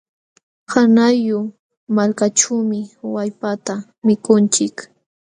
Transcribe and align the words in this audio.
Qanqayllu 0.71 1.39
malkaćhuumi 1.95 2.79
wallpata 3.13 3.73
mikunchik. 4.05 4.75